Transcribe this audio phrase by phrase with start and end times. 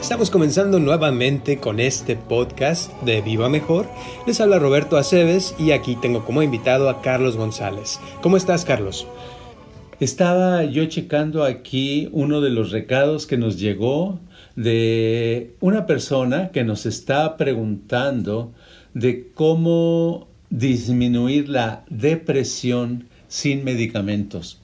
[0.00, 3.86] Estamos comenzando nuevamente con este podcast de Viva Mejor.
[4.26, 7.98] Les habla Roberto Aceves y aquí tengo como invitado a Carlos González.
[8.20, 9.06] ¿Cómo estás, Carlos?
[10.00, 14.18] Estaba yo checando aquí uno de los recados que nos llegó
[14.54, 18.52] de una persona que nos está preguntando
[18.94, 24.60] de cómo disminuir la depresión sin medicamentos.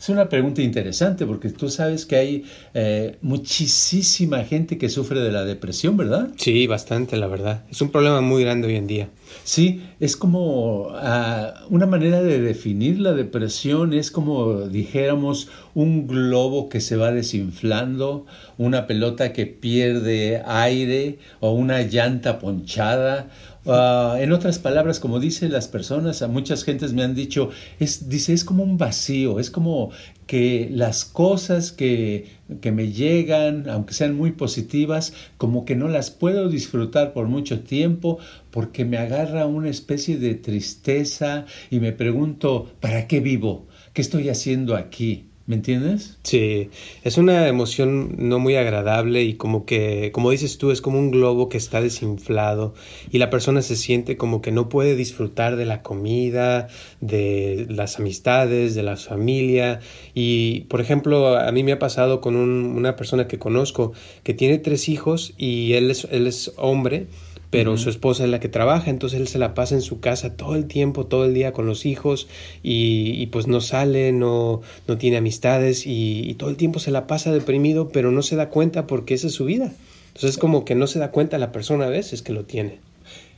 [0.00, 5.30] Es una pregunta interesante porque tú sabes que hay eh, muchísima gente que sufre de
[5.30, 6.30] la depresión, ¿verdad?
[6.36, 7.64] Sí, bastante, la verdad.
[7.70, 9.10] Es un problema muy grande hoy en día.
[9.44, 16.70] Sí, es como ah, una manera de definir la depresión, es como dijéramos un globo
[16.70, 18.24] que se va desinflando,
[18.56, 23.28] una pelota que pierde aire o una llanta ponchada
[23.72, 28.08] Ah, en otras palabras, como dicen las personas, a muchas gentes me han dicho, es,
[28.08, 29.92] dice, es como un vacío, es como
[30.26, 32.26] que las cosas que,
[32.60, 37.60] que me llegan, aunque sean muy positivas, como que no las puedo disfrutar por mucho
[37.60, 38.18] tiempo
[38.50, 43.68] porque me agarra una especie de tristeza y me pregunto, ¿para qué vivo?
[43.92, 45.29] ¿Qué estoy haciendo aquí?
[45.50, 46.16] ¿Me entiendes?
[46.22, 46.70] Sí,
[47.02, 51.10] es una emoción no muy agradable y como que, como dices tú, es como un
[51.10, 52.72] globo que está desinflado
[53.10, 56.68] y la persona se siente como que no puede disfrutar de la comida,
[57.00, 59.80] de las amistades, de la familia.
[60.14, 64.58] Y, por ejemplo, a mí me ha pasado con una persona que conozco que tiene
[64.58, 67.08] tres hijos y él es, él es hombre
[67.50, 70.36] pero su esposa es la que trabaja, entonces él se la pasa en su casa
[70.36, 72.28] todo el tiempo, todo el día con los hijos
[72.62, 77.06] y, pues no sale, no, no tiene amistades y, y, todo el tiempo se la
[77.06, 79.72] pasa deprimido, pero no se da cuenta porque esa es su vida.
[80.08, 82.78] Entonces es como que no se da cuenta la persona a veces que lo tiene.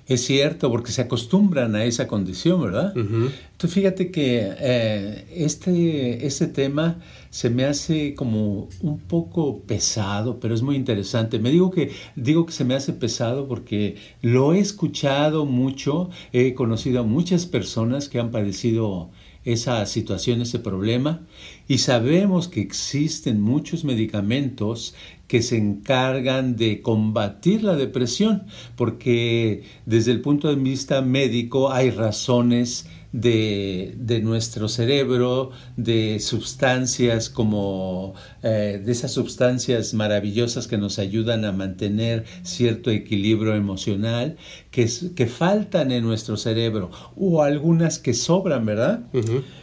[0.07, 2.93] Es cierto, porque se acostumbran a esa condición, ¿verdad?
[2.97, 6.99] Entonces fíjate que eh, este, este tema
[7.31, 11.39] se me hace como un poco pesado, pero es muy interesante.
[11.39, 16.53] Me digo que, digo que se me hace pesado porque lo he escuchado mucho, he
[16.55, 19.11] conocido a muchas personas que han padecido
[19.45, 21.27] esa situación, ese problema,
[21.69, 24.95] y sabemos que existen muchos medicamentos
[25.27, 28.45] que se encargan de combatir la depresión,
[28.77, 37.29] porque desde el punto de vista médico hay razones de, de nuestro cerebro, de sustancias
[37.29, 44.37] como eh, de esas sustancias maravillosas que nos ayudan a mantener cierto equilibrio emocional,
[44.71, 49.01] que, que faltan en nuestro cerebro, o algunas que sobran, ¿verdad?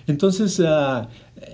[0.07, 1.07] Entonces, uh,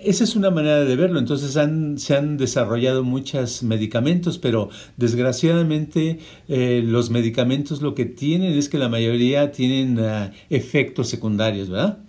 [0.04, 1.20] esa es una manera de verlo.
[1.20, 8.54] Entonces han, se han desarrollado muchos medicamentos, pero desgraciadamente eh, los medicamentos lo que tienen
[8.54, 12.00] es que la mayoría tienen uh, efectos secundarios, ¿verdad?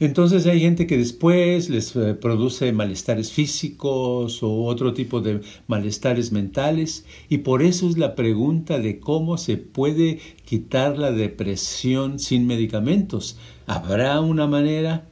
[0.00, 6.32] Entonces hay gente que después les uh, produce malestares físicos o otro tipo de malestares
[6.32, 12.46] mentales y por eso es la pregunta de cómo se puede quitar la depresión sin
[12.46, 13.38] medicamentos.
[13.66, 15.06] ¿Habrá una manera?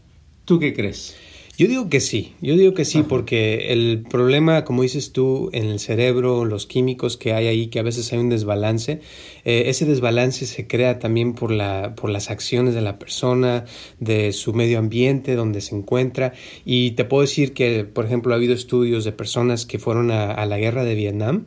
[0.45, 1.15] ¿Tú qué crees?
[1.59, 5.65] Yo digo que sí, yo digo que sí, porque el problema, como dices tú, en
[5.65, 9.01] el cerebro, los químicos que hay ahí, que a veces hay un desbalance,
[9.47, 13.65] eh, ese desbalance se crea también por, la, por las acciones de la persona,
[14.01, 16.33] de su medio ambiente, donde se encuentra.
[16.65, 20.45] Y te puedo decir que, por ejemplo, ha habido estudios de personas que fueron a,
[20.47, 21.47] la guerra de Vietnam,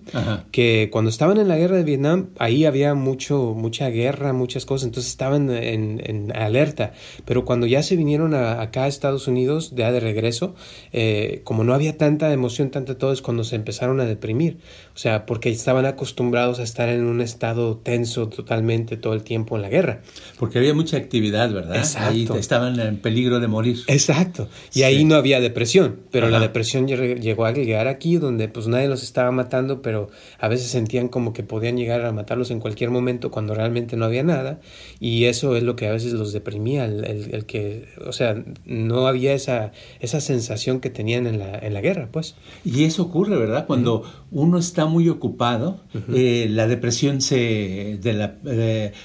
[0.51, 4.87] que cuando estaban en la guerra de Vietnam, ahí había mucho, mucha guerra, muchas cosas,
[4.87, 6.93] entonces estaban en, en alerta.
[7.25, 10.55] Pero cuando ya se vinieron a, acá a Estados Unidos, de regreso,
[10.91, 14.59] eh, como no había tanta emoción, tanta todo, es cuando se empezaron a deprimir.
[14.95, 19.55] O sea, porque estaban acostumbrados a estar en un estado tenso totalmente todo el tiempo
[19.55, 20.01] en la guerra.
[20.37, 21.75] Porque había mucha actividad, ¿verdad?
[21.75, 22.33] Exacto.
[22.33, 23.79] Ahí estaban en peligro de morir.
[23.87, 24.47] Exacto.
[24.75, 28.87] Y ahí no había depresión, pero la depresión llegó a llegar aquí donde pues nadie
[28.87, 32.91] los estaba matando, pero a veces sentían como que podían llegar a matarlos en cualquier
[32.91, 34.59] momento cuando realmente no había nada.
[34.99, 39.33] Y eso es lo que a veces los deprimía, el que, o sea, no había
[39.33, 42.35] esa, esa sensación que tenían en la, en la guerra, pues.
[42.63, 43.65] Y eso ocurre, ¿verdad?
[43.65, 45.79] Cuando uno está muy ocupado,
[46.13, 48.37] eh, la depresión se de, la,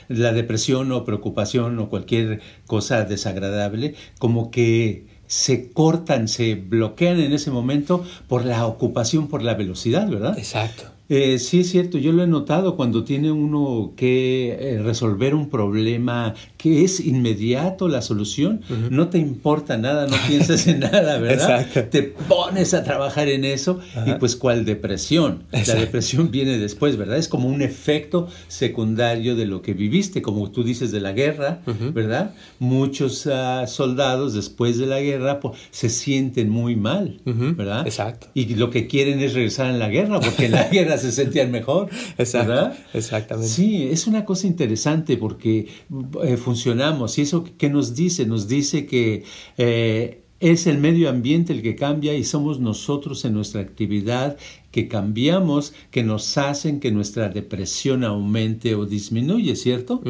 [0.09, 7.33] la depresión o preocupación o cualquier cosa desagradable, como que se cortan, se bloquean en
[7.33, 10.39] ese momento por la ocupación, por la velocidad, ¿verdad?
[10.39, 10.94] Exacto.
[11.09, 15.51] Eh, sí es cierto, yo lo he notado cuando tiene uno que eh, resolver un
[15.51, 21.61] problema que es inmediato la solución, no te importa nada, no piensas en nada, ¿verdad?
[21.61, 21.91] Exacto.
[21.91, 25.43] Te pones a trabajar en eso y pues cuál depresión.
[25.53, 27.19] La depresión viene después, ¿verdad?
[27.19, 31.61] Es como un efecto secundario de lo que viviste, como tú dices de la guerra,
[31.93, 32.35] ¿verdad?
[32.59, 37.87] Muchos ah, soldados después de la guerra pues, se sienten muy mal, ¿verdad?
[37.87, 38.29] Exacto.
[38.33, 41.89] Y lo que quieren es regresar a la guerra, porque la guerra se sentían mejor,
[42.17, 42.77] ¿verdad?
[42.93, 43.49] Exactamente.
[43.49, 45.69] Sí, es una cosa interesante porque
[46.23, 47.19] eh, funcionamos.
[47.19, 48.27] ¿Y eso qué nos dice?
[48.27, 49.25] Nos dice que
[49.59, 54.37] eh, es el medio ambiente el que cambia y somos nosotros en nuestra actividad
[54.75, 60.03] que cambiamos, que nos hacen que nuestra depresión aumente o disminuye, ¿cierto?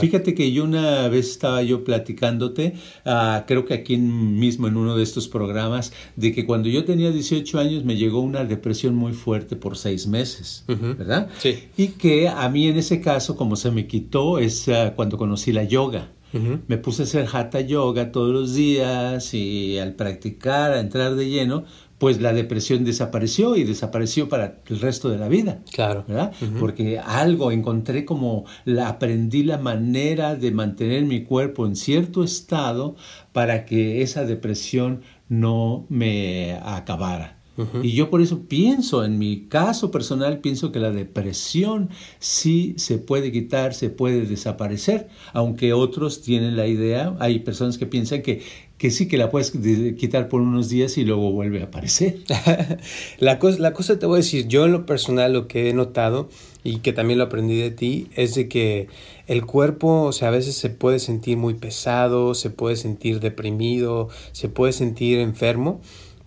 [0.00, 2.74] Fíjate que yo una vez estaba yo platicándote,
[3.04, 7.12] ah, creo que aquí mismo en uno de estos programas, de que cuando yo tenía
[7.12, 11.28] 18 años me llegó una depresión muy fuerte por seis meses, ¿verdad?
[11.38, 11.68] Sí.
[11.76, 15.52] Y que a mí en ese caso, como se me quitó, es ah, cuando conocí
[15.52, 16.10] la yoga.
[16.66, 21.30] Me puse a hacer hatha yoga todos los días y al practicar, a entrar de
[21.30, 21.64] lleno,
[21.98, 25.62] pues la depresión desapareció y desapareció para el resto de la vida.
[25.72, 26.04] Claro.
[26.06, 26.32] ¿verdad?
[26.60, 32.96] Porque algo encontré como la, aprendí la manera de mantener mi cuerpo en cierto estado
[33.32, 37.36] para que esa depresión no me acabara.
[37.82, 41.88] Y yo por eso pienso, en mi caso personal, pienso que la depresión
[42.18, 47.86] sí se puede quitar, se puede desaparecer, aunque otros tienen la idea, hay personas que
[47.86, 48.42] piensan que
[48.78, 49.52] que sí que la puedes
[49.96, 52.18] quitar por unos días y luego vuelve a aparecer.
[53.18, 55.72] la, cosa, la cosa te voy a decir, yo en lo personal lo que he
[55.72, 56.28] notado
[56.62, 58.88] y que también lo aprendí de ti es de que
[59.26, 64.08] el cuerpo, o sea, a veces se puede sentir muy pesado, se puede sentir deprimido,
[64.32, 65.80] se puede sentir enfermo,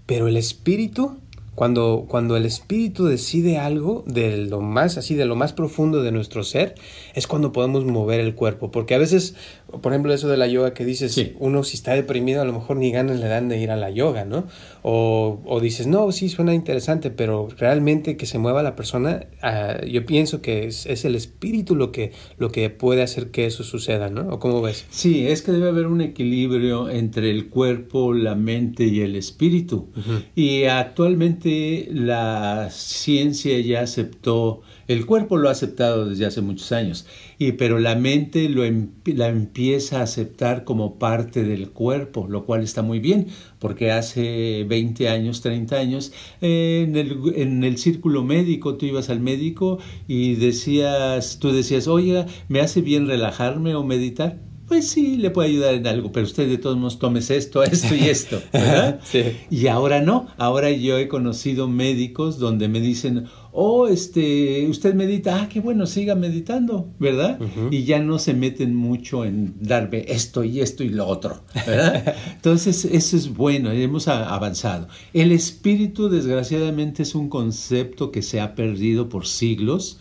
[0.07, 1.17] pero el espíritu
[1.59, 6.13] cuando, cuando el espíritu decide algo de lo más así, de lo más profundo de
[6.13, 6.75] nuestro ser,
[7.15, 8.71] es cuando podemos mover el cuerpo.
[8.71, 9.35] Porque a veces,
[9.81, 12.77] por ejemplo, eso de la yoga que dices, uno si está deprimido, a lo mejor
[12.77, 14.45] ni ganas le dan de ir a la yoga, ¿no?
[14.83, 19.83] O, o dices, no, sí, suena interesante, pero realmente que se mueva la persona, ah,
[19.85, 23.65] yo pienso que es, es, el espíritu lo que, lo que puede hacer que eso
[23.65, 24.29] suceda, ¿no?
[24.29, 24.85] ¿O cómo ves?
[24.91, 29.89] Sí, es que debe haber un equilibrio entre el cuerpo, la mente y el espíritu.
[30.35, 31.48] Y actualmente
[31.91, 37.05] la ciencia ya aceptó, el cuerpo lo ha aceptado desde hace muchos años,
[37.37, 38.63] y, pero la mente lo,
[39.05, 43.27] la empieza a aceptar como parte del cuerpo, lo cual está muy bien,
[43.59, 46.11] porque hace 20 años, 30 años,
[46.41, 52.25] en, el, en el círculo médico, tú ibas al médico y decías, tú decías, oiga,
[52.47, 54.48] ¿me hace bien relajarme o meditar?
[54.69, 57.95] Pues sí, le puede ayudar en algo, pero usted de todos modos tomes esto, esto
[57.95, 58.41] y esto.
[59.03, 59.23] sí.
[59.49, 65.41] Y ahora no, ahora yo he conocido médicos donde me dicen, oh, este, usted medita,
[65.41, 67.39] ah, qué bueno, siga meditando, ¿verdad?
[67.71, 72.15] Y ya no se meten mucho en darme esto y esto y lo otro, ¿verdad?
[72.35, 74.87] Entonces, eso es bueno, hemos avanzado.
[75.13, 79.97] El espíritu, desgraciadamente, es un concepto que se ha perdido por siglos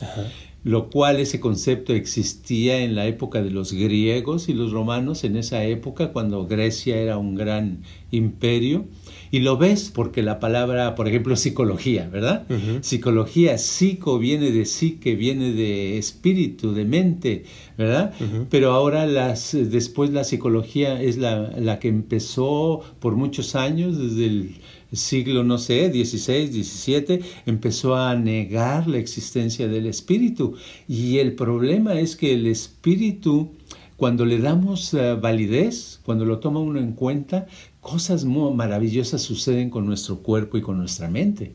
[0.65, 5.37] lo cual ese concepto existía en la época de los griegos y los romanos, en
[5.37, 8.87] esa época cuando Grecia era un gran imperio.
[9.31, 12.47] Y lo ves porque la palabra, por ejemplo, psicología, ¿verdad?
[12.81, 17.45] Psicología, psico viene de psique, viene de espíritu, de mente,
[17.77, 18.15] ¿verdad?
[18.49, 24.27] Pero ahora las, después la psicología es la, la que empezó por muchos años, desde
[24.27, 24.55] el
[24.93, 30.55] siglo, no sé, 16, 17, empezó a negar la existencia del espíritu.
[30.87, 33.51] Y el problema es que el espíritu,
[33.97, 37.47] cuando le damos eh, validez, cuando lo toma uno en cuenta,
[37.81, 41.55] cosas muy maravillosas suceden con nuestro cuerpo y con nuestra mente.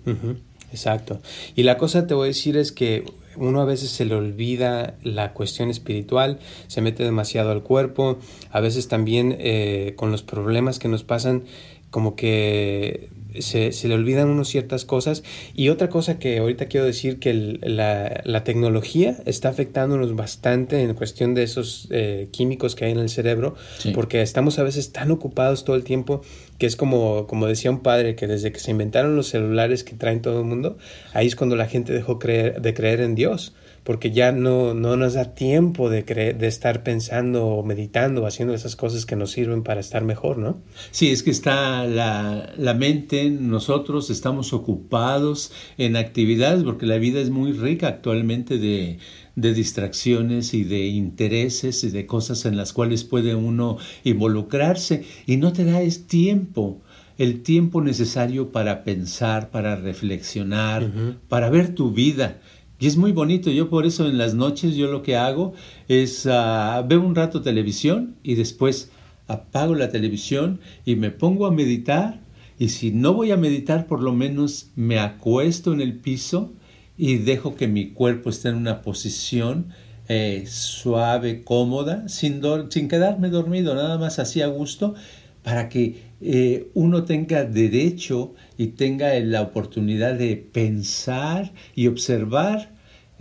[0.72, 1.22] Exacto.
[1.56, 3.06] Y la cosa te voy a decir es que
[3.38, 8.18] uno a veces se le olvida la cuestión espiritual, se mete demasiado al cuerpo,
[8.52, 11.44] a veces también eh, con los problemas que nos pasan,
[11.90, 13.10] como que
[13.40, 15.24] se, se, le olvidan unos ciertas cosas.
[15.56, 20.94] Y otra cosa que ahorita quiero decir que la, la, tecnología está afectándonos bastante en
[20.94, 23.56] cuestión de esos eh, químicos que hay en el cerebro,
[23.94, 26.22] porque estamos a veces tan ocupados todo el tiempo
[26.58, 29.96] que es como, como decía un padre, que desde que se inventaron los celulares que
[29.96, 30.78] traen todo el mundo,
[31.14, 34.96] ahí es cuando la gente dejó creer, de creer en Dios porque ya no, no
[34.96, 39.64] nos da tiempo de, de estar pensando o meditando, haciendo esas cosas que nos sirven
[39.64, 40.62] para estar mejor, ¿no?
[40.92, 47.20] Sí, es que está la, la mente, nosotros estamos ocupados en actividades, porque la vida
[47.20, 49.00] es muy rica actualmente de,
[49.36, 55.38] de distracciones y de intereses y de cosas en las cuales puede uno involucrarse y
[55.38, 56.82] no te da es tiempo,
[57.18, 60.90] el tiempo necesario para pensar, para reflexionar,
[61.28, 62.40] para ver tu vida.
[62.84, 65.54] Y es muy bonito, yo por eso en las noches yo lo que hago
[65.88, 68.92] es uh, veo un rato televisión y después
[69.26, 72.20] apago la televisión y me pongo a meditar
[72.60, 76.52] y si no voy a meditar por lo menos me acuesto en el piso
[76.98, 79.68] y dejo que mi cuerpo esté en una posición
[80.10, 84.94] eh, suave, cómoda, sin, sin quedarme dormido, nada más así a gusto,
[85.42, 92.73] para que eh, uno tenga derecho y tenga la oportunidad de pensar y observar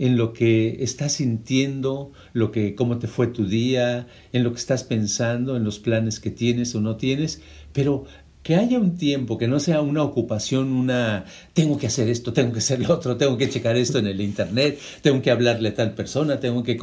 [0.03, 4.59] en lo que estás sintiendo, lo que cómo te fue tu día, en lo que
[4.59, 7.39] estás pensando, en los planes que tienes o no tienes,
[7.71, 8.03] pero
[8.43, 12.51] que haya un tiempo, que no sea una ocupación, una tengo que hacer esto, tengo
[12.51, 15.73] que hacer lo otro, tengo que checar esto en el internet, tengo que hablarle a
[15.73, 16.77] tal persona, tengo que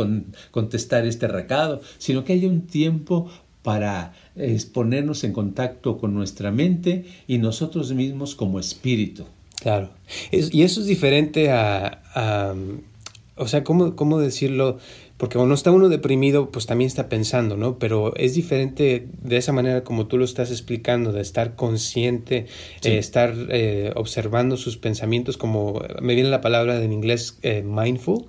[0.51, 4.15] contestar este recado, sino que haya un tiempo para
[4.73, 9.27] ponernos en contacto con nuestra mente y nosotros mismos como espíritu.
[9.61, 9.91] Claro.
[10.33, 12.55] y eso es diferente a,
[13.41, 14.77] o sea, ¿cómo, ¿cómo decirlo?
[15.21, 17.79] Porque cuando está uno deprimido, pues también está pensando, ¿no?
[17.79, 22.47] Pero es diferente de esa manera como tú lo estás explicando, de estar consciente,
[22.83, 28.29] eh, estar eh, observando sus pensamientos, como me viene la palabra en inglés eh, mindful,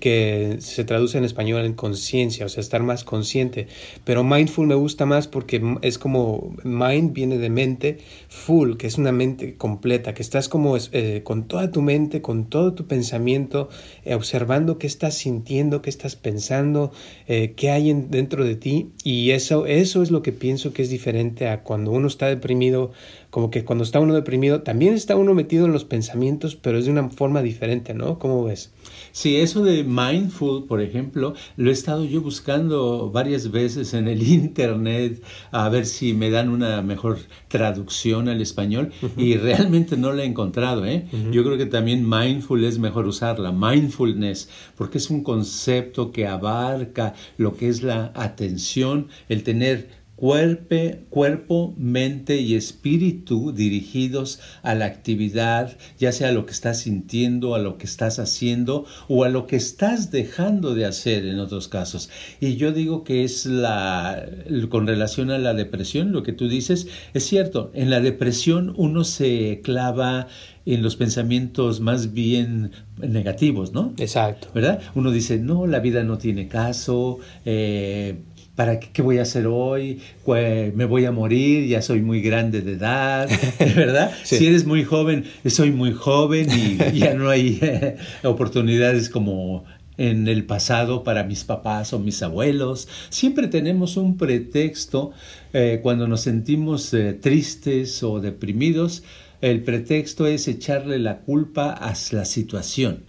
[0.00, 3.66] que se traduce en español en conciencia, o sea, estar más consciente.
[4.04, 7.98] Pero mindful me gusta más porque es como mind viene de mente,
[8.30, 10.78] full, que es una mente completa, que estás como
[11.22, 13.68] con toda tu mente, con todo tu pensamiento,
[14.06, 16.92] observando qué estás sintiendo, qué estás pensando pensando,
[17.26, 20.88] eh, qué hay dentro de ti y eso, eso es lo que pienso que es
[20.88, 22.92] diferente a cuando uno está deprimido,
[23.30, 26.84] como que cuando está uno deprimido también está uno metido en los pensamientos, pero es
[26.84, 28.20] de una forma diferente, ¿no?
[28.20, 28.70] ¿Cómo ves?
[29.12, 34.22] Sí, eso de mindful, por ejemplo, lo he estado yo buscando varias veces en el
[34.28, 40.22] internet a ver si me dan una mejor traducción al español y realmente no la
[40.22, 40.86] he encontrado.
[40.86, 41.06] ¿eh?
[41.32, 47.14] Yo creo que también mindful es mejor usarla, mindfulness, porque es un concepto que abarca
[47.36, 55.76] lo que es la atención, el tener cuerpo, mente y espíritu dirigidos a la actividad,
[55.98, 59.46] ya sea a lo que estás sintiendo, a lo que estás haciendo o a lo
[59.46, 62.10] que estás dejando de hacer en otros casos.
[62.40, 64.26] Y yo digo que es la,
[64.68, 69.04] con relación a la depresión, lo que tú dices, es cierto, en la depresión uno
[69.04, 70.28] se clava
[70.66, 73.94] en los pensamientos más bien negativos, ¿no?
[73.98, 74.48] Exacto.
[74.54, 74.80] ¿Verdad?
[74.94, 78.20] Uno dice, no, la vida no tiene caso, eh,
[78.60, 80.00] ¿para qué, voy a hacer hoy?
[80.26, 83.26] Me voy a morir, ya soy muy grande de edad,
[83.58, 84.12] ¿verdad?
[84.22, 89.64] Si eres muy joven, soy muy joven y ya no hay eh, oportunidades como
[89.96, 92.86] en el pasado para mis papás o mis abuelos.
[93.08, 95.12] Siempre tenemos un pretexto
[95.54, 99.04] eh, cuando nos sentimos eh, tristes o deprimidos
[99.40, 103.04] el pretexto es echarle la culpa a la situación.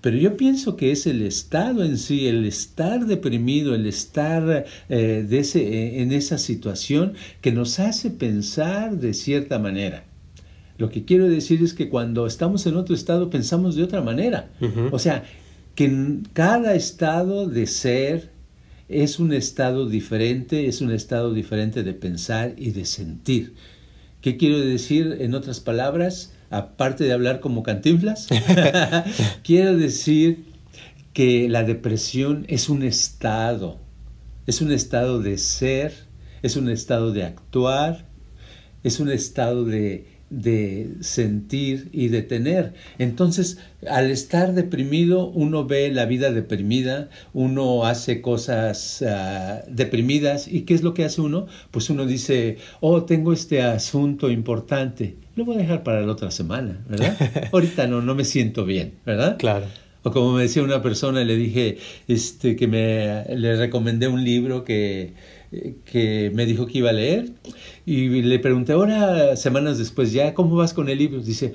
[0.00, 5.26] Pero yo pienso que es el estado en sí, el estar deprimido, el estar eh,
[5.28, 10.04] de ese, eh, en esa situación que nos hace pensar de cierta manera.
[10.76, 14.50] Lo que quiero decir es que cuando estamos en otro estado pensamos de otra manera.
[14.92, 15.24] O sea,
[15.74, 18.30] que cada estado de ser
[18.88, 23.54] es un estado diferente, es un estado diferente de pensar y de sentir.
[24.28, 26.34] ¿Qué quiero decir en otras palabras?
[26.50, 28.28] Aparte de hablar como cantinflas,
[29.42, 30.44] quiero decir
[31.14, 33.78] que la depresión es un estado,
[34.46, 35.94] es un estado de ser,
[36.42, 38.04] es un estado de actuar,
[38.84, 42.74] es un estado de de sentir y de tener.
[42.98, 43.58] Entonces,
[43.88, 50.48] al estar deprimido, uno ve la vida deprimida, uno hace cosas ah, deprimidas.
[50.48, 51.46] ¿Y qué es lo que hace uno?
[51.70, 56.30] Pues uno dice, oh, tengo este asunto importante, lo voy a dejar para la otra
[56.30, 57.16] semana, ¿verdad?
[57.52, 59.36] Ahorita no, no me siento bien, ¿verdad?
[59.38, 59.66] Claro.
[60.02, 64.64] O como me decía una persona, le dije este, que me, le recomendé un libro
[64.64, 65.12] que
[65.50, 67.32] que me dijo que iba a leer
[67.86, 71.20] y le pregunté ahora, semanas después, ya, ¿cómo vas con el libro?
[71.20, 71.54] Dice,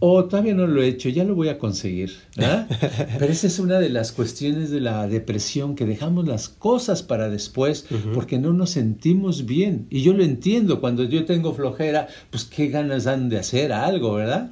[0.00, 2.12] oh, todavía no lo he hecho, ya lo voy a conseguir.
[3.18, 7.30] Pero esa es una de las cuestiones de la depresión, que dejamos las cosas para
[7.30, 9.86] después porque no nos sentimos bien.
[9.90, 14.14] Y yo lo entiendo, cuando yo tengo flojera, pues qué ganas dan de hacer algo,
[14.14, 14.50] ¿verdad?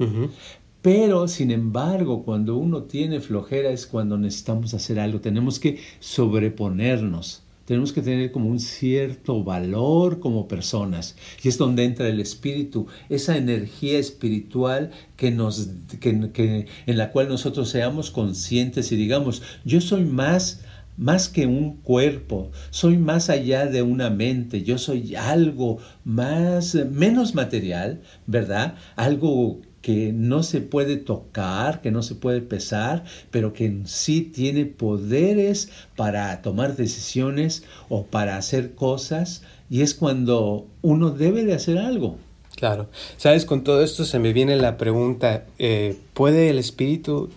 [0.80, 7.42] Pero, sin embargo, cuando uno tiene flojera es cuando necesitamos hacer algo, tenemos que sobreponernos
[7.68, 11.16] tenemos que tener como un cierto valor como personas.
[11.42, 15.68] Y es donde entra el espíritu, esa energía espiritual que nos,
[16.00, 20.62] que, en la cual nosotros seamos conscientes y digamos, yo soy más
[20.96, 27.37] más que un cuerpo, soy más allá de una mente, yo soy algo más, menos
[27.37, 28.76] material, ¿verdad?
[28.96, 34.23] Algo que no se puede tocar, que no se puede pesar, pero que en sí
[34.23, 41.54] tiene poderes para tomar decisiones o para hacer cosas, y es cuando uno debe de
[41.54, 42.16] hacer algo.
[42.56, 47.30] Claro, sabes, con todo esto se me viene la pregunta, eh, ¿puede el espíritu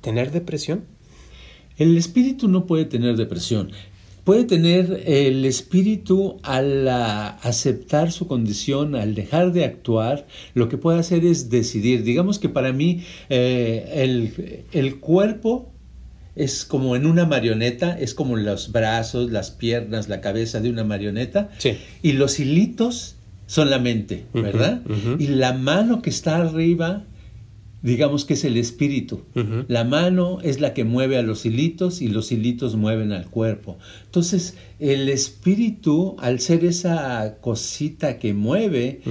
[0.00, 0.84] tener depresión?
[1.76, 3.70] El espíritu no puede tener depresión.
[4.24, 10.98] Puede tener el espíritu al aceptar su condición, al dejar de actuar, lo que puede
[10.98, 12.04] hacer es decidir.
[12.04, 14.32] Digamos que para mí eh,
[14.72, 15.70] el, cuerpo
[16.36, 20.84] es como en una marioneta, es como los brazos, las piernas, la cabeza de una
[20.84, 21.50] marioneta.
[22.02, 23.16] Y los hilitos
[23.46, 24.80] son la mente, ¿verdad?
[25.18, 27.04] Y la mano que está arriba
[27.84, 29.20] digamos que es el espíritu.
[29.68, 33.76] La mano es la que mueve a los hilitos y los hilitos mueven al cuerpo.
[34.06, 39.02] Entonces, el espíritu, al ser esa cosita que mueve,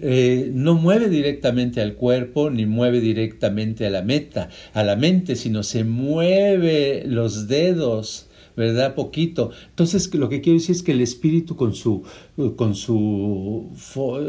[0.00, 5.36] eh, no mueve directamente al cuerpo ni mueve directamente a la meta, a la mente,
[5.36, 8.24] sino se mueve los dedos.
[8.56, 8.96] ¿verdad?
[8.96, 9.52] Poquito.
[9.68, 12.02] Entonces, lo que quiero decir es que el espíritu con su,
[12.56, 13.70] con su,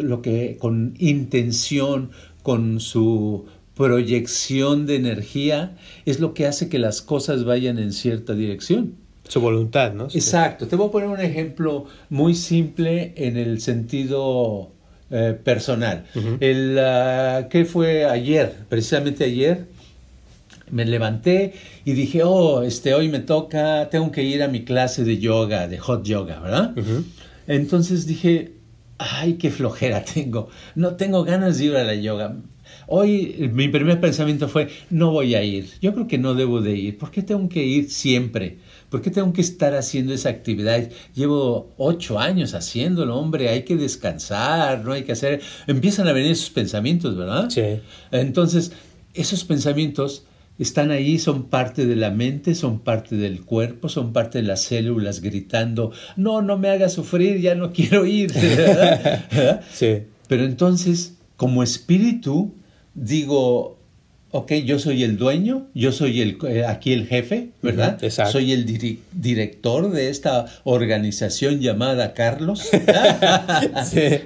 [0.04, 2.12] lo que, con intención,
[2.44, 3.48] con su
[3.80, 8.96] proyección de energía es lo que hace que las cosas vayan en cierta dirección.
[9.26, 10.10] Su voluntad, ¿no?
[10.14, 10.68] Exacto.
[10.68, 14.74] Te voy a poner un ejemplo muy simple en el sentido
[15.10, 16.04] eh, personal.
[16.42, 18.54] el, ah, ¿Qué fue ayer?
[18.68, 19.68] Precisamente ayer
[20.72, 21.54] me levanté
[21.86, 25.70] y dije, oh, este, hoy me toca, tengo que ir a mi clase de yoga,
[25.70, 26.76] de hot yoga, ¿verdad?
[27.48, 28.52] Entonces dije,
[28.98, 32.36] ay, qué flojera tengo, no tengo ganas de ir a la yoga.
[32.92, 35.70] Hoy mi primer pensamiento fue, no voy a ir.
[35.80, 36.98] Yo creo que no debo de ir.
[36.98, 38.58] ¿Por qué tengo que ir siempre?
[38.90, 40.90] ¿Por qué tengo que estar haciendo esa actividad?
[41.14, 45.40] Llevo ocho años haciéndolo, hombre, hay que descansar, no hay que hacer...
[45.68, 47.52] Empiezan a venir esos pensamientos, ¿verdad?
[47.52, 47.80] Sí.
[48.10, 48.72] Entonces,
[49.14, 50.24] esos pensamientos
[50.58, 54.64] están ahí, son parte de la mente, son parte del cuerpo, son parte de las
[54.64, 58.34] células gritando, no, no me hagas sufrir, ya no quiero ir.
[59.72, 60.00] Sí.
[60.28, 62.52] Pero entonces, como espíritu,
[63.00, 63.80] digo,
[64.32, 68.00] ok, yo soy el dueño, yo soy el, eh, aquí el jefe, ¿verdad?
[68.32, 68.66] Soy el
[69.12, 72.70] director de esta organización llamada Carlos,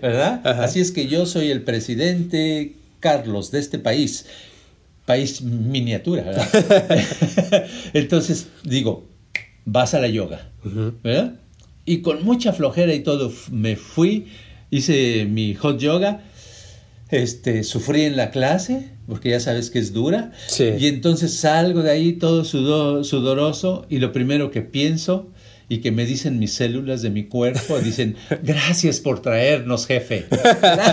[0.02, 0.46] ¿verdad?
[0.46, 4.26] Así es que yo soy el presidente Carlos de este país,
[5.06, 7.68] país miniatura, ¿verdad?
[7.94, 9.06] Entonces digo,
[9.66, 10.50] vas a la yoga,
[11.04, 11.36] ¿verdad?
[11.86, 14.28] Y con mucha flojera y todo me fui,
[14.70, 16.24] hice mi hot yoga
[17.14, 21.92] este, sufrí en la clase, porque ya sabes que es dura, y entonces salgo de
[21.92, 25.32] ahí todo sudoroso y lo primero que pienso
[25.70, 30.26] y que me dicen mis células de mi cuerpo, dicen, gracias por traernos, jefe.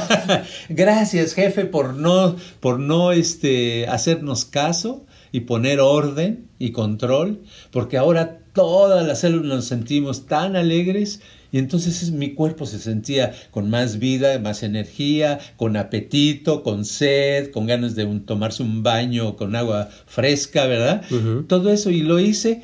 [0.69, 7.97] gracias, jefe, por no, por no este, hacernos caso y poner orden y control, porque
[7.97, 11.21] ahora todas las células nos sentimos tan alegres
[11.53, 17.51] y entonces mi cuerpo se sentía con más vida, más energía, con apetito, con sed,
[17.51, 21.03] con ganas de tomarse un baño con agua fresca, ¿verdad?
[21.49, 22.63] Todo eso y lo hice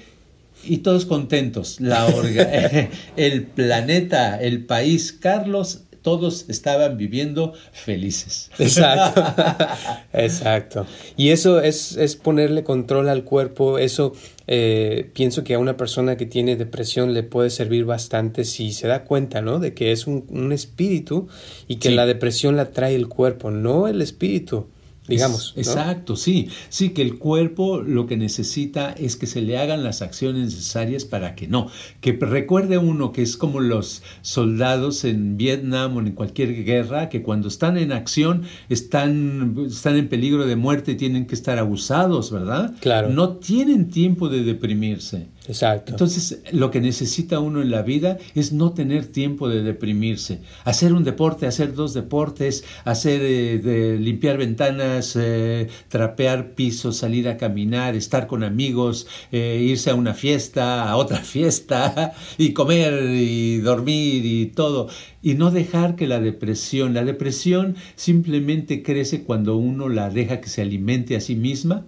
[0.64, 1.81] y todos contentos.
[1.81, 2.07] La
[3.16, 8.49] el planeta, el país, Carlos todos estaban viviendo felices.
[8.61, 9.25] Exacto,
[10.12, 10.87] exacto.
[11.16, 14.12] Y eso es, es, ponerle control al cuerpo, eso
[14.47, 18.87] eh, pienso que a una persona que tiene depresión le puede servir bastante si se
[18.87, 19.59] da cuenta, ¿no?
[19.59, 21.27] De que es un, espíritu
[21.66, 24.69] y que la depresión la trae el cuerpo, no el espíritu
[25.09, 25.55] digamos.
[25.57, 26.49] Exacto, sí.
[26.69, 31.05] Sí, que el cuerpo lo que necesita es que se le hagan las acciones necesarias
[31.05, 31.69] para que no.
[32.01, 37.23] Que recuerde uno que es como los soldados en Vietnam o en cualquier guerra, que
[37.23, 42.31] cuando están en acción están, están en peligro de muerte y tienen que estar abusados,
[42.31, 42.75] ¿verdad?
[42.81, 43.11] Claro.
[43.11, 45.29] No tienen tiempo de deprimirse.
[45.48, 45.92] Exacto.
[45.92, 50.40] Entonces, lo que necesita uno en la vida es no tener tiempo de deprimirse.
[50.64, 57.28] Hacer un deporte, hacer dos deportes, hacer eh, de limpiar ventanas, eh, trapear pisos, salir
[57.28, 63.11] a caminar, estar con amigos, eh, irse a una fiesta, a otra fiesta, y comer
[63.14, 64.88] y dormir y todo.
[65.22, 70.48] Y no dejar que la depresión, la depresión simplemente crece cuando uno la deja que
[70.48, 71.85] se alimente a sí misma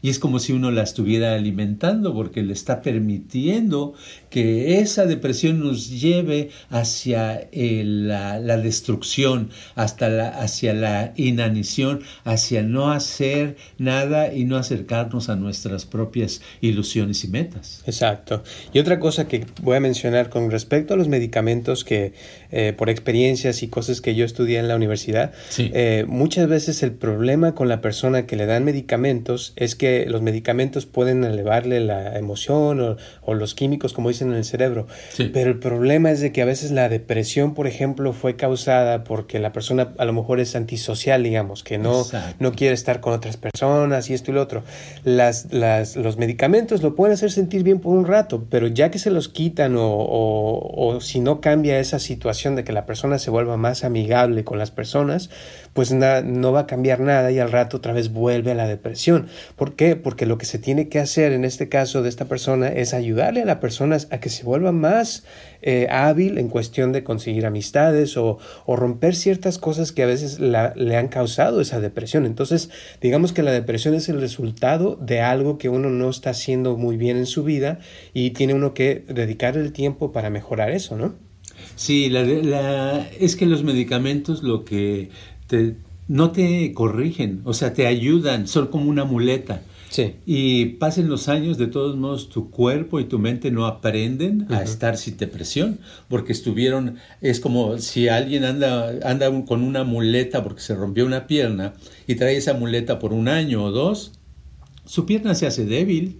[0.00, 3.94] Y es como si uno la estuviera alimentando porque le está permitiendo
[4.30, 12.92] que esa depresión nos lleve hacia la, destrucción, hasta la, hacia la inanición, hacia no
[12.92, 17.82] hacer nada y no acercarnos a nuestras propias ilusiones y metas.
[17.86, 18.42] Exacto.
[18.72, 22.12] Y otra cosa que voy a mencionar con respecto a los medicamentos que
[22.50, 26.92] eh, por experiencias y cosas que yo estudié en la universidad, eh, muchas veces el
[26.92, 32.18] problema con la persona que le dan medicamentos es que los medicamentos pueden elevarle la
[32.18, 34.86] emoción o, los químicos, como en el cerebro.
[35.16, 39.38] Pero el problema es de que a veces la depresión, por ejemplo, fue causada porque
[39.38, 42.04] la persona a lo mejor es antisocial, digamos, que no,
[42.38, 44.62] no quiere estar con otras personas y esto y lo otro.
[45.04, 48.98] Las, las, los medicamentos lo pueden hacer sentir bien por un rato, pero ya que
[48.98, 53.30] se los quitan o, o si no cambia esa situación de que la persona se
[53.30, 55.30] vuelva más amigable con las personas,
[55.78, 59.28] pues no va a cambiar nada y al rato otra vez vuelve a la depresión.
[59.54, 59.94] ¿Por qué?
[59.94, 63.42] Porque lo que se tiene que hacer en este caso de esta persona es ayudarle
[63.42, 65.22] a la persona a que se vuelva más
[65.62, 70.96] eh, hábil en cuestión de conseguir amistades o, romper ciertas cosas que a veces le
[70.96, 72.26] han causado esa depresión.
[72.26, 76.76] Entonces, digamos que la depresión es el resultado de algo que uno no está haciendo
[76.76, 77.78] muy bien en su vida
[78.12, 81.14] y tiene uno que dedicar el tiempo para mejorar eso, ¿no?
[81.76, 82.12] Sí,
[83.20, 85.10] es que los medicamentos lo que
[86.08, 89.62] no te corrigen, o sea, te ayudan, son como una muleta.
[89.90, 90.16] Sí.
[90.26, 94.62] Y pasen los años, de todos modos, tu cuerpo y tu mente no aprenden a
[94.62, 100.60] estar sin depresión, porque estuvieron, es como si alguien anda, anda con una muleta porque
[100.60, 101.74] se rompió una pierna
[102.06, 104.12] y trae esa muleta por un año o dos,
[104.84, 106.18] su pierna se hace débil,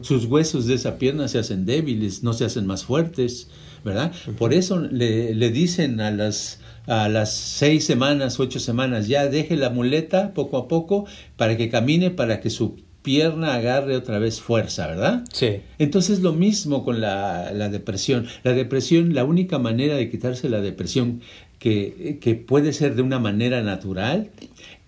[0.00, 3.48] sus huesos de esa pierna se hacen débiles, no se hacen más fuertes,
[3.84, 4.12] ¿verdad?
[4.38, 9.56] Por eso le, le dicen a las a las seis semanas, ocho semanas, ya deje
[9.56, 14.40] la muleta poco a poco para que camine, para que su pierna agarre otra vez
[14.40, 15.24] fuerza, ¿verdad?
[15.32, 15.60] Sí.
[15.78, 18.26] Entonces lo mismo con la, la depresión.
[18.42, 21.20] La depresión, la única manera de quitarse la depresión
[21.58, 24.30] que, que puede ser de una manera natural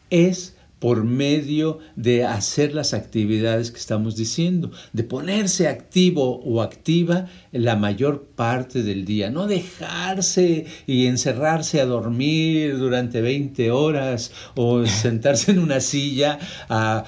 [0.08, 7.26] es por medio de hacer las actividades que estamos diciendo, de ponerse activo o activa
[7.52, 14.86] la mayor parte del día, no dejarse y encerrarse a dormir durante 20 horas o
[14.86, 16.38] sentarse en una silla
[16.68, 17.04] a,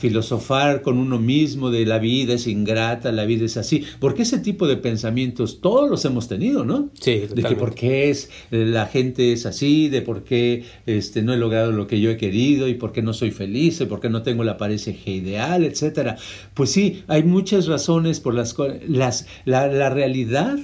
[0.00, 4.38] filosofar con uno mismo de la vida es ingrata, la vida es así, porque ese
[4.38, 6.90] tipo de pensamientos todos los hemos tenido, ¿no?
[6.98, 11.32] Sí, de que por qué es, la gente es así, de por qué este, no
[11.32, 14.22] he logrado lo que yo he querido y por qué no soy feliz, porque no
[14.22, 16.16] tengo la pareja ideal, etcétera.
[16.54, 20.58] Pues sí, hay muchas razones por las cuales las, la, la realidad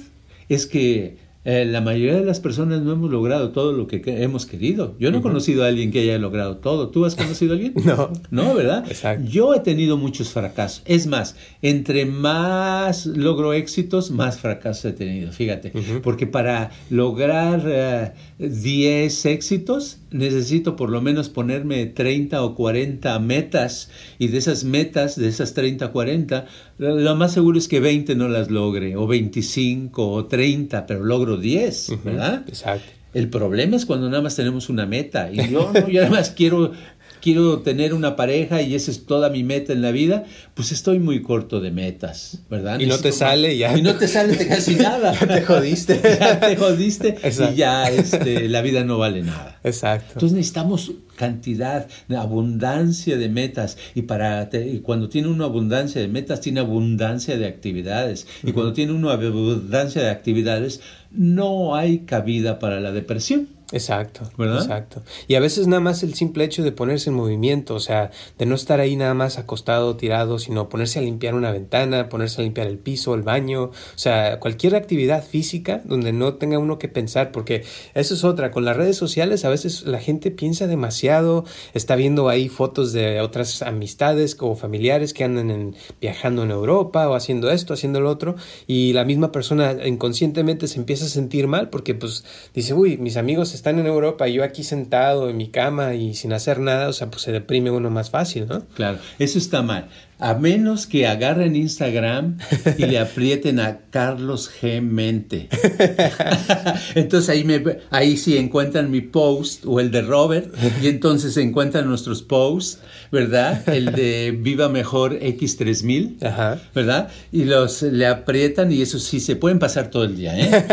[0.49, 4.45] es que eh, la mayoría de las personas no hemos logrado todo lo que hemos
[4.45, 4.95] querido.
[4.99, 6.89] Yo no he conocido a alguien que haya logrado todo.
[6.89, 7.73] ¿Tú has conocido a alguien?
[7.85, 8.11] no.
[8.29, 8.83] No, ¿verdad?
[8.87, 9.27] Exacto.
[9.29, 10.81] Yo he tenido muchos fracasos.
[10.85, 15.31] Es más, entre más logro éxitos, más fracasos he tenido.
[15.31, 15.71] Fíjate.
[16.03, 23.89] Porque para lograr 10 eh, éxitos, necesito por lo menos ponerme 30 o 40 metas.
[24.17, 26.45] Y de esas metas, de esas 30 o 40,
[26.77, 31.37] lo más seguro es que 20 no las logre, o 25 o 30, pero logro
[31.37, 32.43] 10, ¿verdad?
[32.47, 32.91] Exacto.
[33.13, 35.31] El problema es cuando nada más tenemos una meta.
[35.31, 36.73] Y yo, no, yo además quiero
[37.21, 40.99] quiero tener una pareja y esa es toda mi meta en la vida, pues estoy
[40.99, 42.79] muy corto de metas, ¿verdad?
[42.79, 43.77] Y no te sale ya.
[43.77, 45.13] Y no te sale casi nada.
[45.13, 45.99] ya te jodiste.
[46.19, 49.59] ya te jodiste y ya este, la vida no vale nada.
[49.63, 50.13] Exacto.
[50.13, 56.39] Entonces necesitamos cantidad, abundancia de metas y para y cuando tiene una abundancia de metas
[56.39, 60.79] tiene abundancia de actividades y cuando tiene una abundancia de actividades
[61.11, 63.58] no hay cabida para la depresión.
[63.71, 65.03] Exacto, exacto.
[65.27, 68.47] Y a veces nada más el simple hecho de ponerse en movimiento, o sea, de
[68.47, 72.43] no estar ahí nada más acostado, tirado, sino ponerse a limpiar una ventana, ponerse a
[72.43, 76.87] limpiar el piso, el baño, o sea, cualquier actividad física donde no tenga uno que
[76.87, 81.45] pensar, porque eso es otra, con las redes sociales a veces la gente piensa demasiado,
[81.75, 87.13] está viendo ahí fotos de otras amistades o familiares que andan viajando en Europa o
[87.13, 91.69] haciendo esto, haciendo lo otro, y la misma persona inconscientemente se empieza a sentir mal
[91.69, 92.23] porque pues
[92.55, 96.15] dice, uy, mis amigos están en Europa y yo aquí sentado en mi cama y
[96.15, 98.65] sin hacer nada, o sea, pues se deprime uno más fácil, ¿no?
[98.73, 99.89] Claro, eso está mal.
[100.19, 102.37] A menos que agarren Instagram
[102.77, 104.81] y le aprieten a Carlos G.
[104.81, 105.47] Mente.
[106.95, 110.53] entonces ahí, me, ahí sí encuentran mi post o el de Robert
[110.83, 112.79] y entonces encuentran nuestros posts,
[113.13, 113.67] ¿verdad?
[113.69, 116.61] El de Viva Mejor X3000, Ajá.
[116.75, 117.09] ¿verdad?
[117.31, 120.65] Y los le aprietan y eso sí, se pueden pasar todo el día, ¿eh?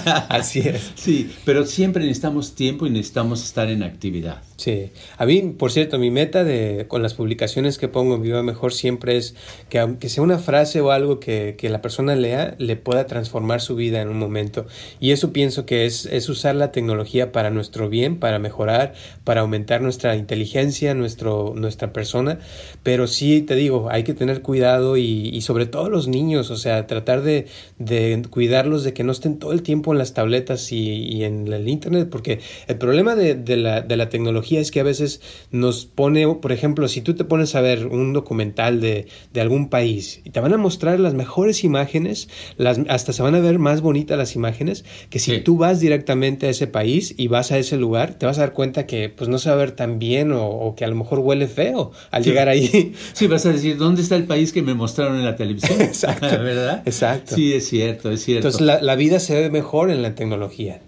[0.28, 0.90] Así es.
[0.96, 4.42] Sí, pero siempre necesitamos tiempo y necesitamos estar en actividad.
[4.60, 8.42] Sí, a mí, por cierto, mi meta de, con las publicaciones que pongo en Viva
[8.42, 9.34] Mejor siempre es
[9.70, 13.62] que aunque sea una frase o algo que, que, la persona lea, le pueda transformar
[13.62, 14.66] su vida en un momento.
[15.00, 18.92] Y eso pienso que es, es usar la tecnología para nuestro bien, para mejorar,
[19.24, 22.38] para aumentar nuestra inteligencia, nuestro, nuestra persona.
[22.82, 26.56] Pero sí, te digo, hay que tener cuidado y, y sobre todo los niños, o
[26.58, 27.46] sea, tratar de,
[27.78, 31.50] de, cuidarlos de que no estén todo el tiempo en las tabletas y, y en
[31.50, 35.20] el Internet, porque el problema de, de la, de la tecnología es que a veces
[35.50, 39.68] nos pone, por ejemplo, si tú te pones a ver un documental de, de algún
[39.68, 43.58] país y te van a mostrar las mejores imágenes, las, hasta se van a ver
[43.58, 45.40] más bonitas las imágenes, que si sí.
[45.40, 48.52] tú vas directamente a ese país y vas a ese lugar, te vas a dar
[48.52, 50.96] cuenta que pues no se va a ver tan bien o, o que a lo
[50.96, 52.30] mejor huele feo al sí.
[52.30, 52.94] llegar ahí.
[53.12, 55.80] Sí, vas a decir, ¿dónde está el país que me mostraron en la televisión?
[55.80, 56.26] Exacto.
[56.30, 56.82] ¿Verdad?
[56.86, 57.34] Exacto.
[57.34, 58.48] Sí, es cierto, es cierto.
[58.48, 60.80] Entonces la, la vida se ve mejor en la tecnología.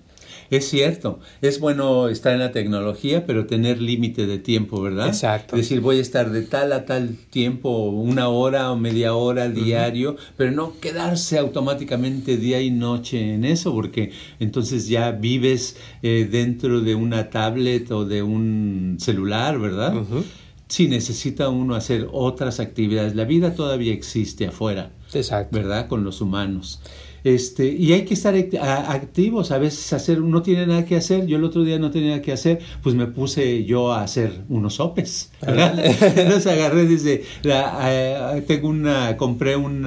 [0.53, 5.07] Es cierto, es bueno estar en la tecnología, pero tener límite de tiempo, ¿verdad?
[5.07, 5.57] Exacto.
[5.57, 9.49] Es decir, voy a estar de tal a tal tiempo, una hora o media hora
[9.49, 10.33] diario, uh -huh.
[10.37, 16.83] pero no quedarse automáticamente día y noche en eso, porque entonces ya vives eh, dentro
[16.83, 19.97] de una tablet o de un celular, ¿verdad?
[19.97, 20.23] Uh -huh.
[20.69, 23.15] Sí, necesita uno hacer otras actividades.
[23.15, 25.57] La vida todavía existe afuera, Exacto.
[25.57, 25.89] ¿verdad?
[25.89, 26.81] Con los humanos.
[27.25, 31.37] Este, y hay que estar activos, a veces hacer, no tiene nada que hacer, yo
[31.37, 34.75] el otro día no tenía nada que hacer, pues me puse yo a hacer unos
[34.75, 39.87] sopes, Entonces agarré desde, la, tengo una, compré un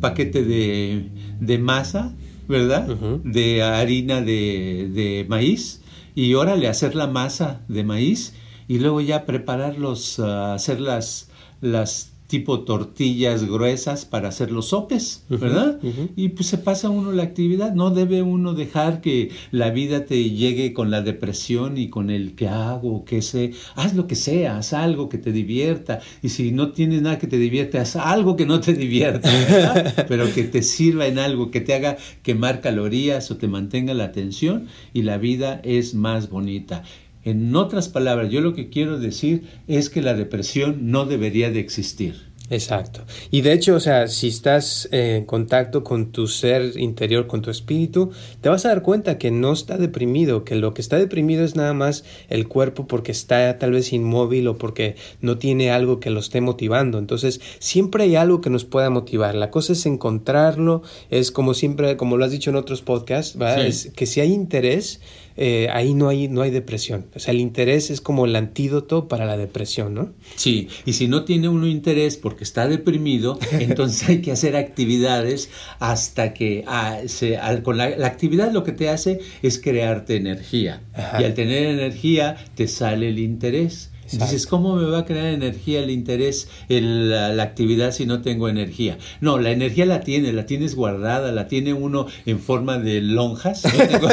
[0.00, 1.06] paquete de,
[1.40, 2.12] de masa,
[2.48, 2.90] ¿verdad?
[2.90, 3.22] Uh -huh.
[3.22, 5.82] De harina de, de, maíz,
[6.14, 8.34] y órale, hacer la masa de maíz,
[8.66, 11.28] y luego ya prepararlos, uh, hacer las,
[11.60, 15.80] las tipo tortillas gruesas para hacer los sopes, ¿verdad?
[15.82, 16.08] Uh -huh, uh -huh.
[16.14, 20.30] Y pues se pasa uno la actividad, no debe uno dejar que la vida te
[20.30, 24.58] llegue con la depresión y con el que hago, que sé, haz lo que sea,
[24.58, 28.36] haz algo que te divierta, y si no tienes nada que te divierte, haz algo
[28.36, 30.04] que no te divierta, ¿verdad?
[30.08, 34.04] pero que te sirva en algo, que te haga quemar calorías o te mantenga la
[34.04, 36.82] atención y la vida es más bonita.
[37.28, 41.60] En otras palabras, yo lo que quiero decir es que la depresión no debería de
[41.60, 42.28] existir.
[42.50, 43.02] Exacto.
[43.30, 47.50] Y de hecho, o sea, si estás en contacto con tu ser interior, con tu
[47.50, 48.10] espíritu,
[48.40, 51.56] te vas a dar cuenta que no está deprimido, que lo que está deprimido es
[51.56, 56.08] nada más el cuerpo porque está tal vez inmóvil o porque no tiene algo que
[56.08, 56.98] lo esté motivando.
[56.98, 59.34] Entonces, siempre hay algo que nos pueda motivar.
[59.34, 63.64] La cosa es encontrarlo, es como siempre, como lo has dicho en otros podcasts, ¿verdad?
[63.64, 63.68] Sí.
[63.68, 65.00] Es que si hay interés,
[65.40, 67.06] eh, ahí no hay, no hay depresión.
[67.14, 70.12] O sea, el interés es como el antídoto para la depresión, ¿no?
[70.34, 75.48] Sí, y si no tiene uno interés porque está deprimido, entonces hay que hacer actividades
[75.78, 80.16] hasta que ah, se, al, con la, la, actividad lo que te hace es crearte
[80.16, 80.82] energía.
[80.92, 81.22] Ajá.
[81.22, 83.90] Y al tener energía te sale el interés.
[84.08, 84.24] Exacto.
[84.24, 88.22] Dices, ¿cómo me va a crear energía el interés, el, la, la, actividad si no
[88.22, 88.96] tengo energía?
[89.20, 93.64] No, la energía la tiene, la tienes guardada, la tiene uno en forma de lonjas.
[93.64, 94.08] Yo tengo,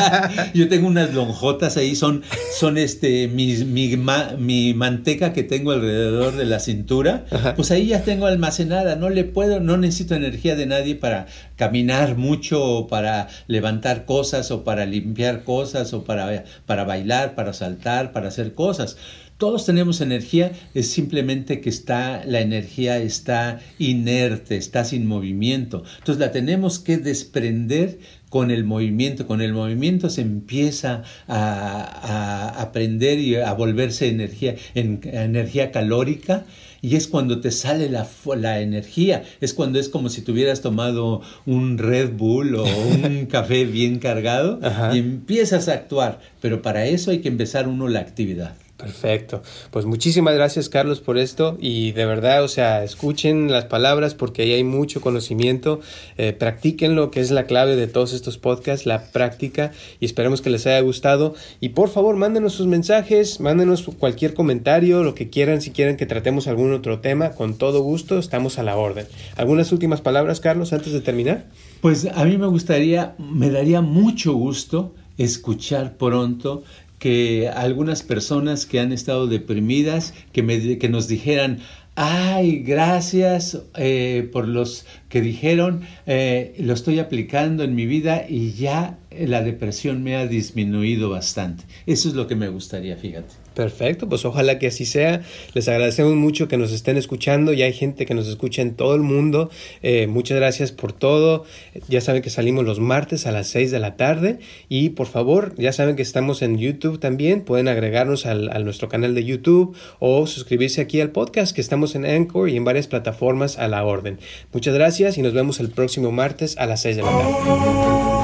[0.54, 2.22] yo tengo unas lonjotas ahí, son,
[2.58, 3.98] son este, mi, mi,
[4.38, 7.54] mi, manteca que tengo alrededor de la cintura, Ajá.
[7.54, 11.26] pues ahí ya tengo almacenada, no le puedo, no necesito energía de nadie para
[11.56, 17.52] caminar mucho, o para levantar cosas, o para limpiar cosas, o para, para bailar, para
[17.52, 18.96] saltar, para hacer cosas.
[19.38, 25.82] Todos tenemos energía, es simplemente que está, la energía está inerte, está sin movimiento.
[25.98, 29.26] Entonces la tenemos que desprender con el movimiento.
[29.26, 36.44] Con el movimiento se empieza a, a aprender y a volverse energía, en, energía calórica
[36.84, 41.22] y es cuando te sale la, la, energía, es cuando es como si tuvieras tomado
[41.46, 42.64] un Red Bull o
[43.04, 44.94] un café bien cargado Ajá.
[44.94, 48.54] y empiezas a actuar, pero para eso hay que empezar uno la actividad.
[48.76, 49.40] Perfecto.
[49.70, 54.42] Pues muchísimas gracias Carlos por esto y de verdad, o sea, escuchen las palabras porque
[54.42, 55.80] ahí hay mucho conocimiento,
[56.18, 60.50] eh, practíquenlo, que es la clave de todos estos podcasts, la práctica y esperemos que
[60.50, 65.62] les haya gustado y por favor mándenos sus mensajes, mándenos cualquier comentario, lo que quieran,
[65.62, 69.06] si quieren que tratemos algún otro tema, con todo gusto, estamos a la orden.
[69.36, 71.44] ¿Algunas últimas palabras, Carlos, antes de terminar?
[71.80, 76.64] Pues a mí me gustaría, me daría mucho gusto escuchar pronto
[77.04, 81.58] que algunas personas que han estado deprimidas, que, me, que nos dijeran,
[81.96, 88.52] Ay, gracias eh, por los que dijeron, eh, lo estoy aplicando en mi vida y
[88.52, 91.64] ya la depresión me ha disminuido bastante.
[91.86, 93.44] Eso es lo que me gustaría, fíjate.
[93.54, 95.22] Perfecto, pues ojalá que así sea.
[95.54, 97.52] Les agradecemos mucho que nos estén escuchando.
[97.52, 99.48] Ya hay gente que nos escucha en todo el mundo.
[99.82, 101.44] Eh, muchas gracias por todo.
[101.88, 104.40] Ya saben que salimos los martes a las 6 de la tarde.
[104.68, 107.42] Y por favor, ya saben que estamos en YouTube también.
[107.42, 111.94] Pueden agregarnos al, a nuestro canal de YouTube o suscribirse aquí al podcast que estamos
[111.94, 114.18] en Anchor y en varias plataformas a la orden.
[114.52, 118.23] Muchas gracias y nos vemos el próximo martes a las 6 de la tarde.